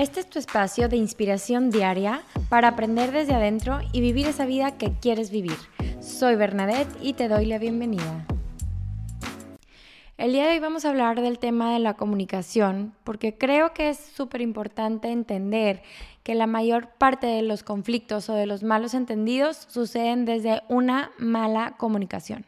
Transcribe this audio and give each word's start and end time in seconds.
Este 0.00 0.20
es 0.20 0.30
tu 0.30 0.38
espacio 0.38 0.88
de 0.88 0.96
inspiración 0.96 1.68
diaria 1.68 2.22
para 2.48 2.68
aprender 2.68 3.12
desde 3.12 3.34
adentro 3.34 3.80
y 3.92 4.00
vivir 4.00 4.26
esa 4.26 4.46
vida 4.46 4.78
que 4.78 4.94
quieres 4.98 5.30
vivir. 5.30 5.58
Soy 6.00 6.36
Bernadette 6.36 6.88
y 7.02 7.12
te 7.12 7.28
doy 7.28 7.44
la 7.44 7.58
bienvenida. 7.58 8.24
El 10.16 10.32
día 10.32 10.46
de 10.46 10.52
hoy 10.52 10.58
vamos 10.58 10.86
a 10.86 10.88
hablar 10.88 11.20
del 11.20 11.38
tema 11.38 11.74
de 11.74 11.80
la 11.80 11.98
comunicación 11.98 12.94
porque 13.04 13.36
creo 13.36 13.74
que 13.74 13.90
es 13.90 13.98
súper 13.98 14.40
importante 14.40 15.08
entender 15.08 15.82
que 16.22 16.34
la 16.34 16.46
mayor 16.46 16.88
parte 16.96 17.26
de 17.26 17.42
los 17.42 17.62
conflictos 17.62 18.30
o 18.30 18.34
de 18.34 18.46
los 18.46 18.62
malos 18.62 18.94
entendidos 18.94 19.66
suceden 19.68 20.24
desde 20.24 20.62
una 20.70 21.10
mala 21.18 21.74
comunicación 21.76 22.46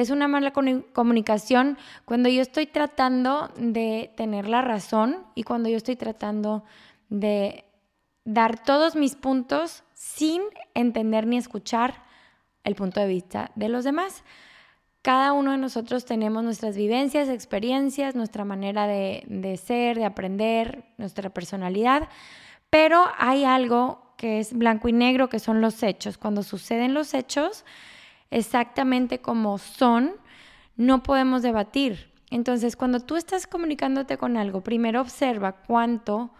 es 0.00 0.10
una 0.10 0.28
mala 0.28 0.52
comunicación 0.52 1.78
cuando 2.04 2.28
yo 2.28 2.42
estoy 2.42 2.66
tratando 2.66 3.50
de 3.56 4.12
tener 4.16 4.48
la 4.48 4.62
razón 4.62 5.24
y 5.34 5.42
cuando 5.42 5.68
yo 5.68 5.76
estoy 5.76 5.96
tratando 5.96 6.64
de 7.08 7.64
dar 8.24 8.62
todos 8.62 8.96
mis 8.96 9.14
puntos 9.14 9.84
sin 9.94 10.42
entender 10.74 11.26
ni 11.26 11.38
escuchar 11.38 12.02
el 12.64 12.74
punto 12.74 13.00
de 13.00 13.06
vista 13.06 13.50
de 13.54 13.68
los 13.68 13.84
demás. 13.84 14.24
Cada 15.02 15.32
uno 15.32 15.52
de 15.52 15.58
nosotros 15.58 16.04
tenemos 16.04 16.44
nuestras 16.44 16.76
vivencias, 16.76 17.28
experiencias, 17.28 18.14
nuestra 18.14 18.44
manera 18.44 18.86
de, 18.86 19.24
de 19.26 19.56
ser, 19.56 19.96
de 19.96 20.04
aprender, 20.04 20.84
nuestra 20.98 21.30
personalidad, 21.30 22.08
pero 22.68 23.06
hay 23.16 23.44
algo 23.44 24.12
que 24.18 24.40
es 24.40 24.52
blanco 24.52 24.88
y 24.88 24.92
negro, 24.92 25.28
que 25.28 25.38
son 25.38 25.60
los 25.60 25.82
hechos. 25.82 26.18
Cuando 26.18 26.42
suceden 26.42 26.92
los 26.92 27.14
hechos, 27.14 27.64
exactamente 28.30 29.20
como 29.20 29.58
son, 29.58 30.12
no 30.76 31.02
podemos 31.02 31.42
debatir. 31.42 32.12
Entonces, 32.30 32.76
cuando 32.76 33.00
tú 33.00 33.16
estás 33.16 33.46
comunicándote 33.46 34.18
con 34.18 34.36
algo, 34.36 34.60
primero 34.60 35.00
observa 35.00 35.52
cuánto 35.52 36.30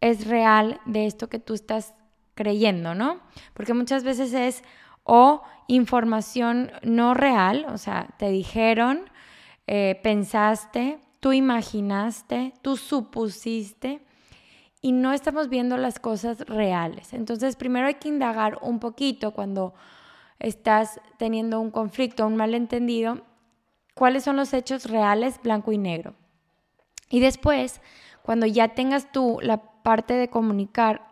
es 0.00 0.26
real 0.26 0.80
de 0.86 1.06
esto 1.06 1.28
que 1.28 1.38
tú 1.38 1.54
estás 1.54 1.94
creyendo, 2.34 2.94
¿no? 2.94 3.20
Porque 3.54 3.74
muchas 3.74 4.04
veces 4.04 4.32
es 4.32 4.62
o 5.02 5.42
información 5.66 6.70
no 6.82 7.14
real, 7.14 7.66
o 7.70 7.78
sea, 7.78 8.08
te 8.18 8.28
dijeron, 8.28 9.10
eh, 9.66 9.98
pensaste, 10.02 11.00
tú 11.20 11.32
imaginaste, 11.32 12.52
tú 12.62 12.76
supusiste 12.76 14.02
y 14.82 14.92
no 14.92 15.12
estamos 15.12 15.48
viendo 15.48 15.76
las 15.76 15.98
cosas 15.98 16.40
reales. 16.40 17.12
Entonces, 17.12 17.56
primero 17.56 17.86
hay 17.86 17.94
que 17.94 18.08
indagar 18.08 18.58
un 18.62 18.78
poquito 18.78 19.32
cuando 19.32 19.74
estás 20.38 21.00
teniendo 21.16 21.60
un 21.60 21.70
conflicto, 21.70 22.26
un 22.26 22.36
malentendido, 22.36 23.22
cuáles 23.94 24.24
son 24.24 24.36
los 24.36 24.52
hechos 24.52 24.86
reales, 24.86 25.40
blanco 25.42 25.72
y 25.72 25.78
negro. 25.78 26.14
Y 27.10 27.20
después, 27.20 27.80
cuando 28.22 28.46
ya 28.46 28.68
tengas 28.68 29.10
tú 29.10 29.38
la 29.42 29.58
parte 29.82 30.14
de 30.14 30.28
comunicar 30.28 31.08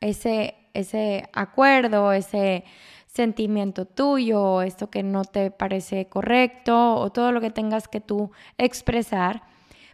ese, 0.00 0.56
ese 0.74 1.28
acuerdo, 1.32 2.12
ese 2.12 2.64
sentimiento 3.06 3.84
tuyo, 3.84 4.62
esto 4.62 4.88
que 4.88 5.02
no 5.02 5.24
te 5.24 5.50
parece 5.50 6.08
correcto 6.08 6.94
o 6.94 7.10
todo 7.10 7.30
lo 7.32 7.40
que 7.40 7.50
tengas 7.50 7.88
que 7.88 8.00
tú 8.00 8.30
expresar, 8.56 9.42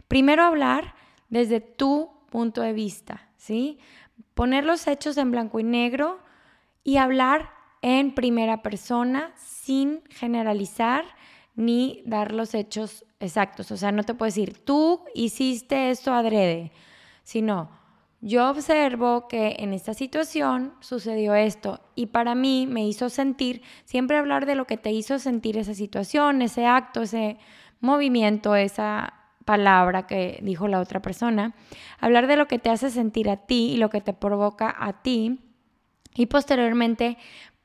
primero 0.07 0.43
hablar 0.43 0.95
desde 1.27 1.59
tu 1.59 2.11
punto 2.29 2.61
de 2.61 2.73
vista, 2.73 3.27
¿sí? 3.35 3.79
Poner 4.33 4.63
los 4.63 4.87
hechos 4.87 5.17
en 5.17 5.31
blanco 5.31 5.59
y 5.59 5.63
negro 5.63 6.19
y 6.83 6.97
hablar 6.97 7.58
en 7.81 8.13
primera 8.13 8.61
persona 8.61 9.31
sin 9.35 10.01
generalizar 10.09 11.05
ni 11.55 12.01
dar 12.05 12.33
los 12.33 12.53
hechos 12.53 13.05
exactos. 13.19 13.71
O 13.71 13.77
sea, 13.77 13.91
no 13.91 14.03
te 14.03 14.13
puedes 14.13 14.35
decir, 14.35 14.63
tú 14.63 15.03
hiciste 15.13 15.89
esto 15.89 16.13
adrede, 16.13 16.71
sino 17.23 17.69
yo 18.21 18.49
observo 18.49 19.27
que 19.27 19.55
en 19.59 19.73
esta 19.73 19.93
situación 19.93 20.73
sucedió 20.81 21.35
esto 21.35 21.79
y 21.95 22.07
para 22.07 22.35
mí 22.35 22.67
me 22.67 22.85
hizo 22.85 23.09
sentir, 23.09 23.61
siempre 23.85 24.17
hablar 24.17 24.45
de 24.45 24.55
lo 24.55 24.65
que 24.65 24.77
te 24.77 24.91
hizo 24.91 25.19
sentir 25.19 25.57
esa 25.57 25.73
situación, 25.73 26.41
ese 26.41 26.65
acto, 26.65 27.03
ese 27.03 27.37
movimiento, 27.79 28.55
esa 28.55 29.13
palabra 29.45 30.05
que 30.05 30.39
dijo 30.43 30.67
la 30.67 30.81
otra 30.81 31.01
persona, 31.01 31.55
hablar 31.99 32.27
de 32.27 32.35
lo 32.35 32.47
que 32.47 32.59
te 32.59 32.69
hace 32.69 32.89
sentir 32.89 33.29
a 33.29 33.37
ti 33.37 33.71
y 33.71 33.77
lo 33.77 33.89
que 33.89 34.01
te 34.01 34.13
provoca 34.13 34.75
a 34.77 35.01
ti 35.01 35.39
y 36.13 36.25
posteriormente 36.25 37.17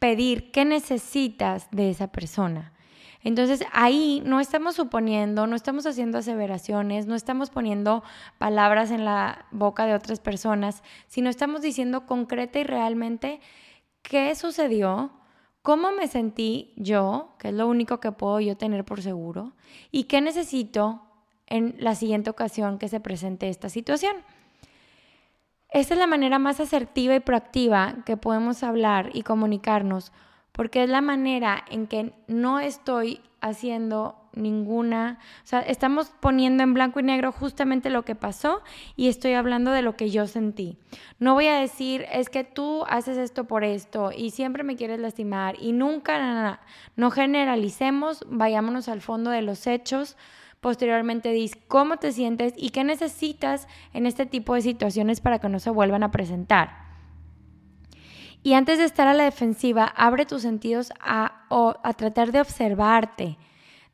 pedir 0.05 0.51
qué 0.51 0.67
necesitas 0.67 1.67
de 1.71 1.89
esa 1.89 2.09
persona. 2.09 2.75
Entonces 3.23 3.65
ahí 3.73 4.23
no 4.27 4.39
estamos 4.39 4.75
suponiendo, 4.75 5.47
no 5.47 5.57
estamos 5.57 5.87
haciendo 5.87 6.19
aseveraciones, 6.19 7.07
no 7.07 7.15
estamos 7.15 7.49
poniendo 7.49 8.03
palabras 8.37 8.91
en 8.91 9.07
la 9.07 9.47
boca 9.51 9.87
de 9.87 9.95
otras 9.95 10.21
personas, 10.21 10.83
sino 11.07 11.31
estamos 11.31 11.63
diciendo 11.63 12.05
concreta 12.05 12.59
y 12.59 12.65
realmente 12.65 13.41
qué 14.03 14.35
sucedió, 14.35 15.11
cómo 15.63 15.91
me 15.91 16.07
sentí 16.07 16.75
yo, 16.77 17.35
que 17.39 17.49
es 17.49 17.55
lo 17.55 17.67
único 17.67 17.99
que 17.99 18.13
puedo 18.13 18.41
yo 18.41 18.59
tener 18.59 18.85
por 18.85 19.01
seguro, 19.01 19.55
y 19.91 20.05
qué 20.05 20.21
necesito 20.21 21.01
en 21.47 21.77
la 21.79 21.95
siguiente 21.95 22.29
ocasión 22.29 22.77
que 22.77 22.89
se 22.89 23.01
presente 23.01 23.49
esta 23.49 23.71
situación. 23.71 24.17
Esta 25.75 25.95
es 25.95 25.99
la 25.99 26.07
manera 26.07 26.39
más 26.39 26.61
asertiva 26.61 27.17
y 27.17 27.21
proactiva 27.21 27.97
que 28.07 28.17
podemos 28.17 28.63
hablar 28.63 29.11
y 29.13 29.23
comunicarnos, 29.23 30.13
porque 30.53 30.85
es 30.85 30.89
la 30.89 31.01
manera 31.01 31.65
en 31.69 31.89
que 31.89 32.13
no 32.29 32.61
estoy 32.61 33.21
haciendo 33.41 34.15
ninguna, 34.35 35.19
o 35.43 35.47
sea, 35.47 35.59
estamos 35.63 36.13
poniendo 36.21 36.63
en 36.63 36.75
blanco 36.75 37.01
y 37.01 37.03
negro 37.03 37.33
justamente 37.33 37.91
lo 37.91 38.05
que 38.05 38.15
pasó 38.15 38.63
y 38.95 39.09
estoy 39.09 39.33
hablando 39.33 39.73
de 39.73 39.83
lo 39.83 39.97
que 39.97 40.11
yo 40.11 40.29
sentí. 40.29 40.79
No 41.19 41.35
voy 41.35 41.49
a 41.49 41.59
decir, 41.59 42.07
es 42.13 42.29
que 42.29 42.45
tú 42.45 42.85
haces 42.89 43.19
esto 43.19 43.43
por 43.45 43.65
esto 43.65 44.13
y 44.17 44.31
siempre 44.31 44.63
me 44.63 44.77
quieres 44.77 45.01
lastimar 45.01 45.57
y 45.61 45.73
nunca, 45.73 46.61
no 46.95 47.11
generalicemos, 47.11 48.25
vayámonos 48.29 48.89
al 48.89 49.01
fondo 49.01 49.31
de 49.31 49.43
los 49.43 49.67
hechos 49.67 50.17
Posteriormente 50.65 51.31
dis 51.31 51.59
cómo 51.69 51.99
te 51.99 52.11
sientes 52.11 52.55
y 52.57 52.71
qué 52.71 52.85
necesitas 52.85 53.69
en 53.93 54.07
este 54.07 54.25
tipo 54.25 54.55
de 54.55 54.63
situaciones 54.63 55.21
para 55.21 55.39
que 55.39 55.51
no 55.51 55.59
se 55.59 55.69
vuelvan 55.69 56.03
a 56.03 56.11
presentar. 56.11 56.71
Y 58.43 58.55
antes 58.55 58.79
de 58.79 58.85
estar 58.85 59.07
a 59.07 59.13
la 59.13 59.25
defensiva, 59.25 59.85
abre 59.85 60.25
tus 60.25 60.41
sentidos 60.41 60.91
a, 61.01 61.45
a 61.51 61.93
tratar 61.93 62.33
de 62.33 62.41
observarte, 62.41 63.37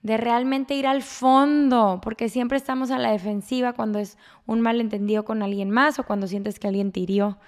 de 0.02 0.16
realmente 0.16 0.74
ir 0.74 0.86
al 0.86 1.02
fondo, 1.02 1.98
porque 2.00 2.28
siempre 2.28 2.56
estamos 2.56 2.92
a 2.92 2.98
la 2.98 3.10
defensiva 3.10 3.72
cuando 3.72 3.98
es 3.98 4.16
un 4.46 4.60
malentendido 4.60 5.24
con 5.24 5.42
alguien 5.42 5.70
más 5.70 5.98
o 5.98 6.04
cuando 6.04 6.28
sientes 6.28 6.60
que 6.60 6.68
alguien 6.68 6.92
te 6.92 7.00
hirió. 7.00 7.38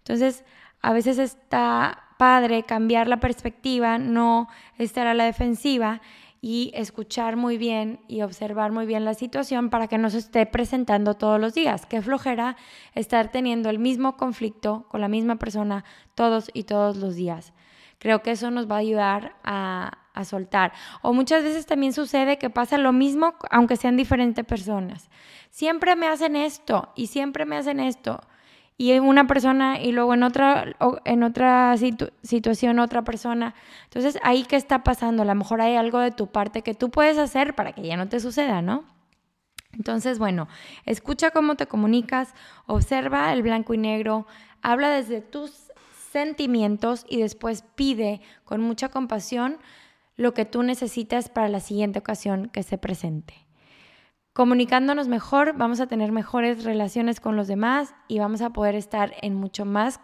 Entonces, 0.00 0.44
a 0.82 0.92
veces 0.92 1.16
está 1.16 2.02
padre 2.18 2.64
cambiar 2.64 3.08
la 3.08 3.20
perspectiva, 3.20 3.96
no 3.96 4.48
estar 4.76 5.06
a 5.06 5.14
la 5.14 5.24
defensiva 5.24 6.02
y 6.40 6.70
escuchar 6.74 7.36
muy 7.36 7.58
bien 7.58 8.00
y 8.08 8.22
observar 8.22 8.72
muy 8.72 8.86
bien 8.86 9.04
la 9.04 9.14
situación 9.14 9.70
para 9.70 9.88
que 9.88 9.98
no 9.98 10.10
se 10.10 10.18
esté 10.18 10.46
presentando 10.46 11.14
todos 11.14 11.40
los 11.40 11.54
días. 11.54 11.86
Qué 11.86 12.02
flojera 12.02 12.56
estar 12.94 13.30
teniendo 13.30 13.70
el 13.70 13.78
mismo 13.78 14.16
conflicto 14.16 14.86
con 14.88 15.00
la 15.00 15.08
misma 15.08 15.36
persona 15.36 15.84
todos 16.14 16.50
y 16.52 16.64
todos 16.64 16.96
los 16.96 17.16
días. 17.16 17.52
Creo 17.98 18.22
que 18.22 18.32
eso 18.32 18.50
nos 18.50 18.70
va 18.70 18.76
a 18.76 18.80
ayudar 18.80 19.36
a, 19.42 19.98
a 20.12 20.24
soltar. 20.24 20.72
O 21.02 21.12
muchas 21.12 21.42
veces 21.42 21.66
también 21.66 21.92
sucede 21.92 22.38
que 22.38 22.50
pasa 22.50 22.78
lo 22.78 22.92
mismo 22.92 23.34
aunque 23.50 23.76
sean 23.76 23.96
diferentes 23.96 24.44
personas. 24.44 25.08
Siempre 25.50 25.96
me 25.96 26.06
hacen 26.06 26.36
esto 26.36 26.92
y 26.94 27.06
siempre 27.06 27.46
me 27.46 27.56
hacen 27.56 27.80
esto 27.80 28.20
y 28.78 28.92
en 28.92 29.04
una 29.04 29.26
persona 29.26 29.80
y 29.80 29.92
luego 29.92 30.14
en 30.14 30.22
otra, 30.22 30.76
en 31.04 31.22
otra 31.22 31.74
situación 32.22 32.78
otra 32.78 33.02
persona. 33.02 33.54
Entonces, 33.84 34.18
ahí 34.22 34.44
qué 34.44 34.56
está 34.56 34.84
pasando? 34.84 35.22
A 35.22 35.26
lo 35.26 35.34
mejor 35.34 35.60
hay 35.60 35.76
algo 35.76 35.98
de 35.98 36.10
tu 36.10 36.26
parte 36.26 36.62
que 36.62 36.74
tú 36.74 36.90
puedes 36.90 37.18
hacer 37.18 37.54
para 37.54 37.72
que 37.72 37.82
ya 37.82 37.96
no 37.96 38.08
te 38.08 38.20
suceda, 38.20 38.60
¿no? 38.60 38.84
Entonces, 39.72 40.18
bueno, 40.18 40.48
escucha 40.84 41.30
cómo 41.30 41.54
te 41.54 41.66
comunicas, 41.66 42.34
observa 42.66 43.32
el 43.32 43.42
blanco 43.42 43.74
y 43.74 43.78
negro, 43.78 44.26
habla 44.62 44.90
desde 44.90 45.20
tus 45.20 45.70
sentimientos 46.10 47.04
y 47.08 47.20
después 47.20 47.62
pide 47.74 48.20
con 48.44 48.60
mucha 48.60 48.88
compasión 48.88 49.58
lo 50.16 50.32
que 50.32 50.46
tú 50.46 50.62
necesitas 50.62 51.28
para 51.28 51.48
la 51.48 51.60
siguiente 51.60 51.98
ocasión 51.98 52.48
que 52.48 52.62
se 52.62 52.78
presente. 52.78 53.45
Comunicándonos 54.36 55.08
mejor, 55.08 55.56
vamos 55.56 55.80
a 55.80 55.86
tener 55.86 56.12
mejores 56.12 56.62
relaciones 56.62 57.20
con 57.20 57.36
los 57.36 57.48
demás 57.48 57.94
y 58.06 58.18
vamos 58.18 58.42
a 58.42 58.50
poder 58.50 58.74
estar 58.74 59.14
en 59.22 59.34
mucho 59.34 59.64
más, 59.64 59.98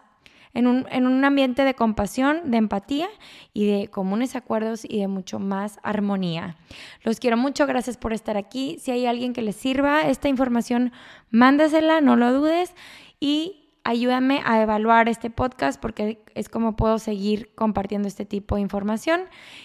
en 0.55 0.65
un, 0.65 0.87
en 0.89 1.05
un 1.05 1.23
ambiente 1.23 1.63
de 1.63 1.75
compasión, 1.75 2.49
de 2.49 2.57
empatía 2.57 3.09
y 3.53 3.67
de 3.67 3.89
comunes 3.89 4.35
acuerdos 4.35 4.85
y 4.89 5.01
de 5.01 5.07
mucho 5.07 5.37
más 5.37 5.77
armonía. 5.83 6.57
Los 7.03 7.19
quiero 7.19 7.37
mucho, 7.37 7.67
gracias 7.67 7.97
por 7.97 8.11
estar 8.11 8.35
aquí. 8.35 8.79
Si 8.79 8.89
hay 8.89 9.05
alguien 9.05 9.33
que 9.33 9.43
les 9.43 9.55
sirva 9.55 10.01
esta 10.01 10.29
información, 10.29 10.93
mándasela, 11.29 12.01
no 12.01 12.15
lo 12.15 12.33
dudes 12.33 12.73
y 13.19 13.62
ayúdame 13.83 14.41
a 14.45 14.61
evaluar 14.61 15.09
este 15.09 15.29
podcast 15.29 15.79
porque 15.79 16.23
es 16.35 16.49
como 16.49 16.75
puedo 16.75 16.99
seguir 16.99 17.53
compartiendo 17.55 18.07
este 18.07 18.25
tipo 18.25 18.55
de 18.55 18.61
información 18.61 19.21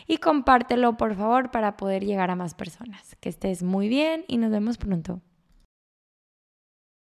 y 0.07 0.19
compártelo 0.19 0.97
por 0.97 1.15
favor 1.15 1.51
para 1.51 1.77
poder 1.77 2.05
llegar 2.05 2.31
a 2.31 2.37
más 2.37 2.55
personas. 2.55 3.17
Que 3.21 3.29
estés 3.29 3.63
muy 3.63 3.89
bien 3.89 4.25
y 4.29 4.39
nos 4.39 4.51
vemos 4.51 4.79
pronto. 4.79 5.21